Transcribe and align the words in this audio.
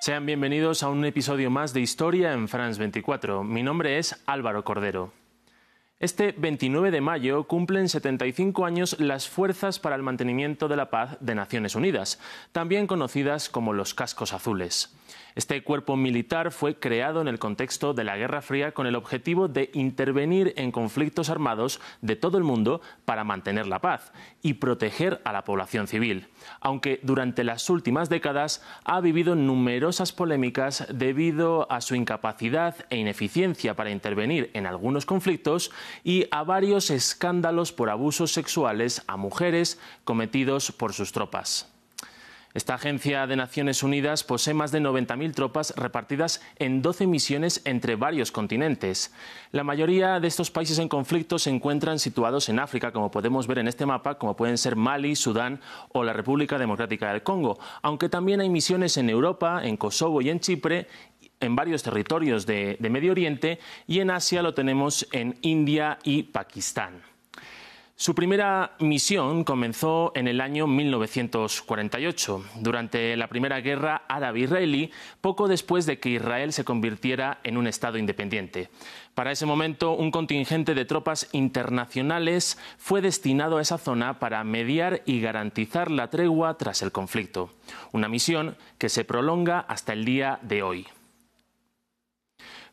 Sean 0.00 0.26
bienvenidos 0.26 0.84
a 0.84 0.90
un 0.90 1.04
episodio 1.04 1.50
más 1.50 1.74
de 1.74 1.80
Historia 1.80 2.32
en 2.32 2.46
France 2.46 2.78
24. 2.78 3.42
Mi 3.42 3.64
nombre 3.64 3.98
es 3.98 4.22
Álvaro 4.26 4.62
Cordero. 4.62 5.12
Este 6.00 6.30
29 6.30 6.92
de 6.92 7.00
mayo 7.00 7.48
cumplen 7.48 7.88
75 7.88 8.64
años 8.64 9.00
las 9.00 9.28
Fuerzas 9.28 9.80
para 9.80 9.96
el 9.96 10.04
Mantenimiento 10.04 10.68
de 10.68 10.76
la 10.76 10.90
Paz 10.90 11.16
de 11.18 11.34
Naciones 11.34 11.74
Unidas, 11.74 12.20
también 12.52 12.86
conocidas 12.86 13.48
como 13.48 13.72
los 13.72 13.94
Cascos 13.94 14.32
Azules. 14.32 14.94
Este 15.34 15.62
cuerpo 15.62 15.96
militar 15.96 16.50
fue 16.50 16.78
creado 16.78 17.20
en 17.20 17.28
el 17.28 17.38
contexto 17.38 17.94
de 17.94 18.04
la 18.04 18.16
Guerra 18.16 18.42
Fría 18.42 18.72
con 18.72 18.86
el 18.86 18.96
objetivo 18.96 19.48
de 19.48 19.70
intervenir 19.72 20.52
en 20.56 20.72
conflictos 20.72 21.30
armados 21.30 21.80
de 22.00 22.16
todo 22.16 22.38
el 22.38 22.44
mundo 22.44 22.80
para 23.04 23.24
mantener 23.24 23.66
la 23.66 23.80
paz 23.80 24.12
y 24.42 24.54
proteger 24.54 25.20
a 25.24 25.32
la 25.32 25.44
población 25.44 25.86
civil, 25.86 26.26
aunque 26.60 27.00
durante 27.02 27.44
las 27.44 27.70
últimas 27.70 28.08
décadas 28.08 28.62
ha 28.84 29.00
vivido 29.00 29.34
numerosas 29.36 30.12
polémicas 30.12 30.86
debido 30.92 31.70
a 31.70 31.80
su 31.80 31.94
incapacidad 31.94 32.74
e 32.90 32.96
ineficiencia 32.96 33.74
para 33.74 33.90
intervenir 33.90 34.50
en 34.54 34.66
algunos 34.66 35.06
conflictos 35.06 35.70
y 36.04 36.26
a 36.30 36.42
varios 36.42 36.90
escándalos 36.90 37.72
por 37.72 37.90
abusos 37.90 38.32
sexuales 38.32 39.02
a 39.06 39.16
mujeres 39.16 39.78
cometidos 40.04 40.72
por 40.72 40.92
sus 40.92 41.12
tropas. 41.12 41.68
Esta 42.54 42.74
agencia 42.74 43.26
de 43.26 43.36
Naciones 43.36 43.82
Unidas 43.82 44.24
posee 44.24 44.54
más 44.54 44.72
de 44.72 44.80
90.000 44.80 45.34
tropas 45.34 45.74
repartidas 45.76 46.40
en 46.56 46.80
12 46.80 47.06
misiones 47.06 47.60
entre 47.66 47.94
varios 47.94 48.32
continentes. 48.32 49.12
La 49.52 49.64
mayoría 49.64 50.18
de 50.18 50.28
estos 50.28 50.50
países 50.50 50.78
en 50.78 50.88
conflicto 50.88 51.38
se 51.38 51.50
encuentran 51.50 51.98
situados 51.98 52.48
en 52.48 52.58
África, 52.58 52.90
como 52.90 53.10
podemos 53.10 53.46
ver 53.46 53.58
en 53.58 53.68
este 53.68 53.84
mapa, 53.84 54.16
como 54.16 54.34
pueden 54.34 54.56
ser 54.56 54.76
Mali, 54.76 55.14
Sudán 55.14 55.60
o 55.92 56.02
la 56.02 56.14
República 56.14 56.58
Democrática 56.58 57.12
del 57.12 57.22
Congo, 57.22 57.58
aunque 57.82 58.08
también 58.08 58.40
hay 58.40 58.48
misiones 58.48 58.96
en 58.96 59.10
Europa, 59.10 59.60
en 59.62 59.76
Kosovo 59.76 60.22
y 60.22 60.30
en 60.30 60.40
Chipre 60.40 60.88
en 61.40 61.56
varios 61.56 61.82
territorios 61.82 62.46
de, 62.46 62.76
de 62.78 62.90
Medio 62.90 63.12
Oriente 63.12 63.58
y 63.86 64.00
en 64.00 64.10
Asia 64.10 64.42
lo 64.42 64.54
tenemos 64.54 65.06
en 65.12 65.36
India 65.42 65.98
y 66.04 66.24
Pakistán. 66.24 67.02
Su 68.00 68.14
primera 68.14 68.76
misión 68.78 69.42
comenzó 69.42 70.12
en 70.14 70.28
el 70.28 70.40
año 70.40 70.68
1948, 70.68 72.44
durante 72.60 73.16
la 73.16 73.26
Primera 73.26 73.60
Guerra 73.60 74.02
Árabe-Israelí, 74.06 74.92
poco 75.20 75.48
después 75.48 75.84
de 75.84 75.98
que 75.98 76.10
Israel 76.10 76.52
se 76.52 76.62
convirtiera 76.62 77.40
en 77.42 77.56
un 77.56 77.66
Estado 77.66 77.98
independiente. 77.98 78.70
Para 79.14 79.32
ese 79.32 79.46
momento, 79.46 79.94
un 79.94 80.12
contingente 80.12 80.76
de 80.76 80.84
tropas 80.84 81.28
internacionales 81.32 82.56
fue 82.78 83.00
destinado 83.00 83.58
a 83.58 83.62
esa 83.62 83.78
zona 83.78 84.20
para 84.20 84.44
mediar 84.44 85.02
y 85.04 85.20
garantizar 85.20 85.90
la 85.90 86.08
tregua 86.08 86.56
tras 86.56 86.82
el 86.82 86.92
conflicto, 86.92 87.50
una 87.90 88.08
misión 88.08 88.56
que 88.78 88.90
se 88.90 89.04
prolonga 89.04 89.58
hasta 89.58 89.92
el 89.92 90.04
día 90.04 90.38
de 90.42 90.62
hoy. 90.62 90.86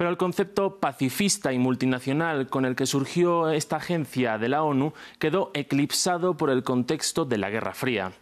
Pero 0.00 0.08
el 0.08 0.16
concepto 0.16 0.80
pacifista 0.80 1.52
y 1.52 1.58
multinacional 1.58 2.48
con 2.48 2.64
el 2.64 2.74
que 2.74 2.86
surgió 2.86 3.50
esta 3.50 3.76
agencia 3.76 4.38
de 4.38 4.48
la 4.48 4.62
ONU 4.62 4.94
quedó 5.18 5.50
eclipsado 5.52 6.38
por 6.38 6.48
el 6.48 6.62
contexto 6.62 7.26
de 7.26 7.36
la 7.36 7.50
Guerra 7.50 7.74
Fría. 7.74 8.12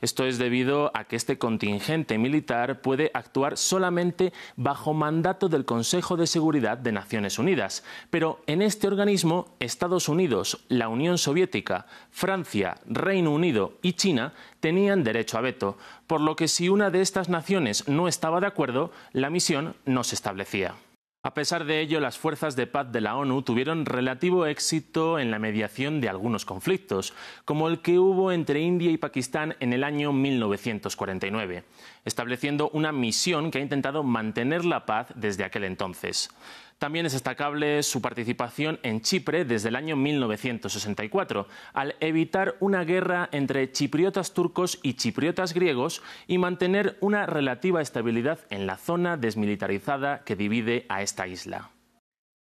Esto 0.00 0.24
es 0.24 0.38
debido 0.38 0.90
a 0.94 1.04
que 1.04 1.14
este 1.14 1.38
contingente 1.38 2.18
militar 2.18 2.80
puede 2.80 3.12
actuar 3.14 3.56
solamente 3.56 4.32
bajo 4.56 4.94
mandato 4.94 5.48
del 5.48 5.64
Consejo 5.64 6.16
de 6.16 6.26
Seguridad 6.26 6.76
de 6.76 6.90
Naciones 6.90 7.38
Unidas. 7.38 7.84
Pero 8.10 8.40
en 8.48 8.60
este 8.60 8.88
organismo, 8.88 9.54
Estados 9.60 10.08
Unidos, 10.08 10.64
la 10.66 10.88
Unión 10.88 11.18
Soviética, 11.18 11.86
Francia, 12.10 12.80
Reino 12.84 13.30
Unido 13.30 13.78
y 13.80 13.92
China 13.92 14.32
tenían 14.58 15.04
derecho 15.04 15.38
a 15.38 15.42
veto, 15.42 15.78
por 16.08 16.20
lo 16.20 16.34
que 16.34 16.48
si 16.48 16.68
una 16.68 16.90
de 16.90 17.00
estas 17.00 17.28
naciones 17.28 17.86
no 17.86 18.08
estaba 18.08 18.40
de 18.40 18.48
acuerdo, 18.48 18.90
la 19.12 19.30
misión 19.30 19.76
no 19.84 20.02
se 20.02 20.16
establecía. 20.16 20.74
A 21.24 21.34
pesar 21.34 21.64
de 21.64 21.80
ello, 21.80 21.98
las 21.98 22.16
fuerzas 22.16 22.54
de 22.54 22.68
paz 22.68 22.92
de 22.92 23.00
la 23.00 23.16
ONU 23.16 23.42
tuvieron 23.42 23.86
relativo 23.86 24.46
éxito 24.46 25.18
en 25.18 25.32
la 25.32 25.40
mediación 25.40 26.00
de 26.00 26.08
algunos 26.08 26.44
conflictos, 26.44 27.12
como 27.44 27.66
el 27.68 27.80
que 27.80 27.98
hubo 27.98 28.30
entre 28.30 28.60
India 28.60 28.92
y 28.92 28.98
Pakistán 28.98 29.56
en 29.58 29.72
el 29.72 29.82
año 29.82 30.12
1949, 30.12 31.64
estableciendo 32.04 32.70
una 32.72 32.92
misión 32.92 33.50
que 33.50 33.58
ha 33.58 33.62
intentado 33.62 34.04
mantener 34.04 34.64
la 34.64 34.86
paz 34.86 35.08
desde 35.16 35.42
aquel 35.42 35.64
entonces. 35.64 36.30
También 36.78 37.06
es 37.06 37.12
destacable 37.12 37.82
su 37.82 38.00
participación 38.00 38.78
en 38.84 39.00
Chipre 39.00 39.44
desde 39.44 39.68
el 39.68 39.76
año 39.76 39.96
1964, 39.96 41.48
al 41.72 41.96
evitar 41.98 42.56
una 42.60 42.84
guerra 42.84 43.28
entre 43.32 43.72
chipriotas 43.72 44.32
turcos 44.32 44.78
y 44.84 44.94
chipriotas 44.94 45.54
griegos 45.54 46.02
y 46.28 46.38
mantener 46.38 46.96
una 47.00 47.26
relativa 47.26 47.82
estabilidad 47.82 48.38
en 48.50 48.66
la 48.66 48.76
zona 48.76 49.16
desmilitarizada 49.16 50.22
que 50.22 50.36
divide 50.36 50.86
a 50.88 51.02
esta 51.02 51.26
isla. 51.26 51.70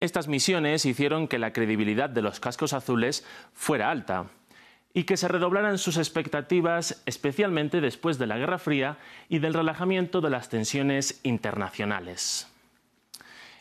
Estas 0.00 0.28
misiones 0.28 0.86
hicieron 0.86 1.28
que 1.28 1.38
la 1.38 1.52
credibilidad 1.52 2.08
de 2.08 2.22
los 2.22 2.40
cascos 2.40 2.72
azules 2.72 3.26
fuera 3.52 3.90
alta 3.90 4.30
y 4.94 5.04
que 5.04 5.18
se 5.18 5.28
redoblaran 5.28 5.78
sus 5.78 5.98
expectativas, 5.98 7.02
especialmente 7.06 7.80
después 7.80 8.18
de 8.18 8.26
la 8.26 8.38
Guerra 8.38 8.58
Fría 8.58 8.98
y 9.28 9.40
del 9.40 9.54
relajamiento 9.54 10.20
de 10.20 10.30
las 10.30 10.48
tensiones 10.48 11.20
internacionales. 11.22 12.51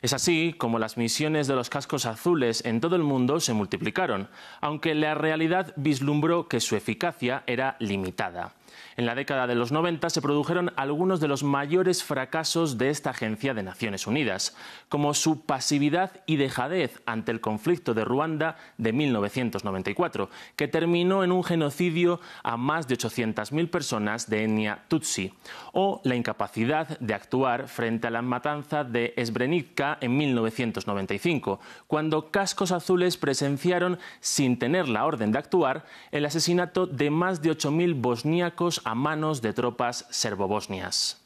Es 0.02 0.14
así 0.14 0.56
como 0.58 0.80
las 0.80 0.98
misiones 0.98 1.46
de 1.48 1.56
los 1.56 1.70
cascos 1.70 2.08
azules 2.08 2.66
en 2.66 2.82
todo 2.82 2.96
el 2.96 3.04
mundo 3.04 3.40
se 3.40 3.54
multiplicaron, 3.54 4.30
aunque 4.60 4.96
la 4.96 5.14
realidad 5.14 5.74
vislumbró 5.76 6.48
que 6.48 6.60
su 6.60 6.76
eficacia 6.76 7.44
era 7.46 7.76
limitada. 7.80 8.54
En 8.98 9.06
la 9.06 9.16
década 9.16 9.48
de 9.48 9.56
los 9.56 9.72
90 9.72 10.10
se 10.10 10.22
produjeron 10.22 10.74
algunos 10.76 11.20
de 11.20 11.28
los 11.28 11.44
mayores 11.44 12.04
fracasos 12.04 12.78
de 12.78 12.90
esta 12.90 13.12
agencia 13.12 13.54
de 13.54 13.64
Naciones 13.64 14.08
Unidas, 14.08 14.56
como 14.90 15.14
su 15.14 15.46
pasividad 15.46 16.12
y 16.26 16.36
dejadez 16.36 17.02
ante 17.06 17.32
el 17.32 17.42
conflicto 17.42 17.94
de 17.94 18.06
Ruanda 18.06 18.58
de 18.78 18.94
1994, 18.94 20.30
que 20.56 20.68
terminó 20.68 21.24
en 21.24 21.32
un 21.32 21.44
genocidio 21.44 22.20
a 22.44 22.58
más 22.58 22.88
de 22.88 22.98
800.000 22.98 23.70
personas 23.70 24.30
de 24.30 24.44
etnia 24.44 24.84
Tutsi, 24.88 25.34
o 25.74 26.02
la 26.04 26.16
incapacidad 26.16 27.00
de 27.00 27.14
actuar 27.14 27.68
frente 27.68 28.08
a 28.08 28.12
la 28.12 28.22
matanza 28.22 28.84
de 28.84 29.14
Srebrenica 29.18 29.98
en 30.02 30.18
1995, 30.18 31.60
cuando 31.88 32.32
cascos 32.32 32.72
azules 32.72 33.18
presenciaron, 33.18 34.00
sin 34.20 34.60
tener 34.60 34.88
la 34.88 35.06
orden 35.06 35.32
de 35.32 35.40
actuar, 35.40 35.86
el 36.12 36.26
asesinato 36.26 36.88
de 36.88 37.10
más 37.10 37.42
de 37.42 37.52
8.000 37.52 38.00
bosníacos 38.00 38.61
a 38.86 38.94
manos 38.96 39.42
de 39.42 39.54
tropas 39.54 40.06
serbobosnias. 40.10 41.21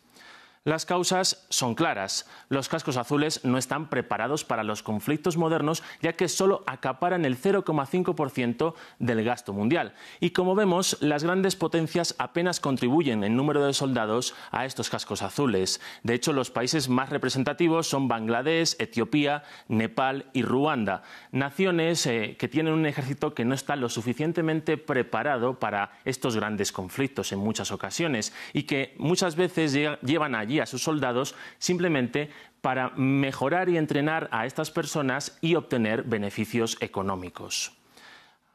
Las 0.66 0.88
causas 0.88 1.46
son 1.50 1.76
claras. 1.76 2.28
Los 2.50 2.70
cascos 2.70 2.98
azules 2.98 3.46
no 3.46 3.60
están 3.60 3.88
preparados 3.88 4.44
para 4.44 4.64
los 4.64 4.82
conflictos 4.82 5.38
modernos, 5.38 5.84
ya 6.02 6.14
que 6.14 6.28
solo 6.28 6.64
acaparan 6.66 7.24
el 7.24 7.40
0,5% 7.40 8.74
del 8.98 9.24
gasto 9.24 9.54
mundial. 9.54 9.94
Y 10.20 10.32
como 10.32 10.56
vemos, 10.56 10.98
las 11.02 11.24
grandes 11.24 11.56
potencias 11.56 12.16
apenas 12.18 12.60
contribuyen 12.60 13.24
en 13.24 13.36
número 13.36 13.64
de 13.64 13.76
soldados 13.76 14.34
a 14.50 14.66
estos 14.66 14.90
cascos 14.90 15.22
azules. 15.22 15.82
De 16.02 16.16
hecho, 16.16 16.34
los 16.34 16.50
países 16.50 16.90
más 16.90 17.12
representativos 17.12 17.88
son 17.88 18.08
Bangladesh, 18.08 18.76
Etiopía, 18.80 19.44
Nepal 19.68 20.32
y 20.34 20.42
Ruanda, 20.42 21.04
naciones 21.32 22.08
eh, 22.08 22.38
que 22.40 22.48
tienen 22.48 22.74
un 22.74 22.88
ejército 22.88 23.36
que 23.36 23.46
no 23.46 23.54
está 23.54 23.76
lo 23.76 23.88
suficientemente 23.88 24.78
preparado 24.78 25.60
para 25.60 25.92
estos 26.06 26.36
grandes 26.36 26.72
conflictos 26.72 27.32
en 27.34 27.38
muchas 27.38 27.72
ocasiones 27.72 28.34
y 28.52 28.64
que 28.64 28.96
muchas 28.98 29.36
veces 29.36 29.72
llevan 30.02 30.34
allí 30.56 30.60
a 30.60 30.66
sus 30.66 30.84
soldados 30.84 31.36
simplemente 31.60 32.30
para 32.62 32.90
mejorar 32.96 33.70
y 33.70 33.78
entrenar 33.78 34.30
a 34.32 34.46
estas 34.46 34.72
personas 34.72 35.38
y 35.42 35.56
obtener 35.56 36.04
beneficios 36.04 36.78
económicos. 36.80 37.74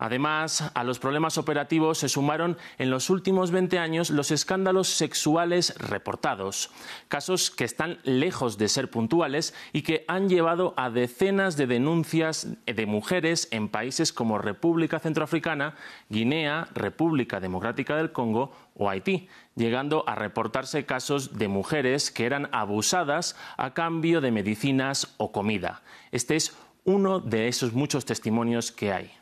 Además, 0.01 0.73
a 0.73 0.83
los 0.83 0.99
problemas 0.99 1.37
operativos 1.37 1.99
se 1.99 2.09
sumaron 2.09 2.57
en 2.79 2.89
los 2.89 3.11
últimos 3.11 3.51
20 3.51 3.79
años 3.79 4.09
los 4.09 4.31
escándalos 4.31 4.89
sexuales 4.89 5.75
reportados, 5.77 6.71
casos 7.09 7.51
que 7.51 7.65
están 7.65 7.99
lejos 8.05 8.57
de 8.57 8.69
ser 8.69 8.91
puntuales 8.91 9.53
y 9.75 9.83
que 9.83 10.07
han 10.09 10.31
llevado 10.31 10.73
a 10.79 10.89
decenas 10.89 11.59
de 11.59 11.67
denuncias 11.67 12.49
de 12.65 12.87
mujeres 12.87 13.49
en 13.51 13.69
países 13.69 14.15
como 14.15 14.39
República 14.39 15.01
Centroafricana, 15.01 15.75
Guinea, 16.09 16.69
República 16.73 17.39
Democrática 17.39 17.95
del 17.95 18.11
Congo 18.11 18.53
o 18.75 18.89
Haití, 18.89 19.29
llegando 19.55 20.05
a 20.09 20.15
reportarse 20.15 20.87
casos 20.87 21.37
de 21.37 21.49
mujeres 21.49 22.11
que 22.11 22.25
eran 22.25 22.49
abusadas 22.53 23.37
a 23.59 23.75
cambio 23.75 24.23
de 24.23 24.31
medicinas 24.31 25.15
o 25.19 25.31
comida. 25.31 25.83
Este 26.11 26.37
es 26.37 26.57
uno 26.85 27.21
de 27.21 27.49
esos 27.49 27.75
muchos 27.75 28.07
testimonios 28.07 28.73
que 28.73 28.95
hay. 28.95 29.20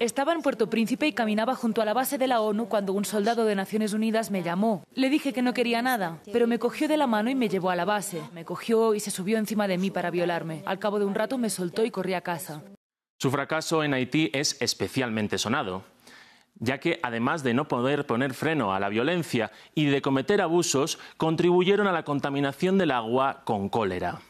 Estaba 0.00 0.32
en 0.32 0.42
Puerto 0.42 0.70
Príncipe 0.70 1.08
y 1.08 1.12
caminaba 1.12 1.56
junto 1.56 1.82
a 1.82 1.84
la 1.84 1.92
base 1.92 2.18
de 2.18 2.28
la 2.28 2.40
ONU 2.40 2.68
cuando 2.68 2.92
un 2.92 3.04
soldado 3.04 3.44
de 3.44 3.56
Naciones 3.56 3.94
Unidas 3.94 4.30
me 4.30 4.44
llamó. 4.44 4.84
Le 4.94 5.10
dije 5.10 5.32
que 5.32 5.42
no 5.42 5.54
quería 5.54 5.82
nada, 5.82 6.20
pero 6.32 6.46
me 6.46 6.60
cogió 6.60 6.86
de 6.86 6.96
la 6.96 7.08
mano 7.08 7.30
y 7.30 7.34
me 7.34 7.48
llevó 7.48 7.70
a 7.70 7.76
la 7.76 7.84
base. 7.84 8.22
Me 8.32 8.44
cogió 8.44 8.94
y 8.94 9.00
se 9.00 9.10
subió 9.10 9.38
encima 9.38 9.66
de 9.66 9.76
mí 9.76 9.90
para 9.90 10.12
violarme. 10.12 10.62
Al 10.66 10.78
cabo 10.78 11.00
de 11.00 11.04
un 11.04 11.16
rato 11.16 11.36
me 11.36 11.50
soltó 11.50 11.84
y 11.84 11.90
corrí 11.90 12.14
a 12.14 12.20
casa. 12.20 12.62
Su 13.18 13.32
fracaso 13.32 13.82
en 13.82 13.92
Haití 13.92 14.30
es 14.32 14.56
especialmente 14.60 15.36
sonado. 15.36 15.82
ya 16.60 16.78
que 16.78 16.98
además 17.02 17.42
de 17.42 17.54
no 17.54 17.68
poder 17.68 18.04
poner 18.06 18.34
freno 18.34 18.74
a 18.74 18.80
la 18.80 18.88
violencia 18.88 19.52
y 19.74 19.86
de 19.86 20.02
cometer 20.02 20.40
abusos, 20.40 20.98
contribuyeron 21.16 21.86
a 21.86 21.92
la 21.92 22.04
contaminación 22.04 22.78
del 22.78 22.90
agua 22.90 23.42
con 23.44 23.68
cólera. 23.68 24.20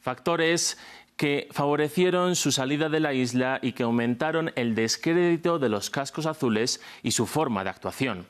Factores 0.00 0.78
que 1.18 1.48
favorecieron 1.50 2.36
su 2.36 2.52
salida 2.52 2.88
de 2.88 3.00
la 3.00 3.12
isla 3.12 3.58
y 3.60 3.72
que 3.72 3.82
aumentaron 3.82 4.52
el 4.54 4.76
descrédito 4.76 5.58
de 5.58 5.68
los 5.68 5.90
cascos 5.90 6.26
azules 6.26 6.80
y 7.02 7.10
su 7.10 7.26
forma 7.26 7.64
de 7.64 7.70
actuación. 7.70 8.26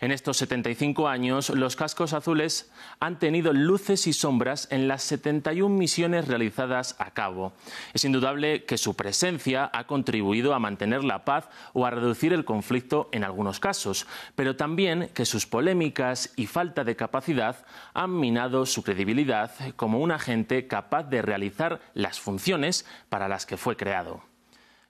En 0.00 0.12
estos 0.12 0.36
75 0.36 1.08
años, 1.08 1.50
los 1.50 1.74
cascos 1.74 2.12
azules 2.12 2.70
han 3.00 3.18
tenido 3.18 3.52
luces 3.52 4.06
y 4.06 4.12
sombras 4.12 4.68
en 4.70 4.86
las 4.86 5.02
71 5.02 5.74
misiones 5.74 6.28
realizadas 6.28 6.94
a 7.00 7.10
cabo. 7.10 7.52
Es 7.94 8.04
indudable 8.04 8.64
que 8.64 8.78
su 8.78 8.94
presencia 8.94 9.68
ha 9.72 9.88
contribuido 9.88 10.54
a 10.54 10.60
mantener 10.60 11.02
la 11.02 11.24
paz 11.24 11.48
o 11.72 11.84
a 11.84 11.90
reducir 11.90 12.32
el 12.32 12.44
conflicto 12.44 13.08
en 13.10 13.24
algunos 13.24 13.58
casos, 13.58 14.06
pero 14.36 14.54
también 14.54 15.10
que 15.14 15.26
sus 15.26 15.46
polémicas 15.46 16.32
y 16.36 16.46
falta 16.46 16.84
de 16.84 16.94
capacidad 16.94 17.66
han 17.92 18.20
minado 18.20 18.66
su 18.66 18.84
credibilidad 18.84 19.50
como 19.74 19.98
un 19.98 20.12
agente 20.12 20.68
capaz 20.68 21.04
de 21.04 21.22
realizar 21.22 21.80
las 21.94 22.20
funciones 22.20 22.86
para 23.08 23.26
las 23.26 23.46
que 23.46 23.56
fue 23.56 23.76
creado. 23.76 24.27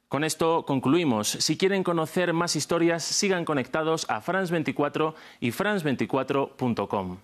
Con 0.09 0.25
esto 0.25 0.65
concluimos. 0.67 1.29
Si 1.29 1.59
quieren 1.59 1.85
conocer 1.85 2.33
más 2.33 2.57
historias, 2.57 3.05
sigan 3.05 3.45
conectados 3.45 4.07
a 4.09 4.23
France24 4.23 5.15
y 5.41 5.51
france24.com. 5.51 7.19